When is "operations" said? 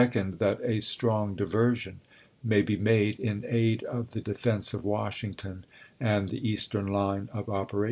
7.49-7.79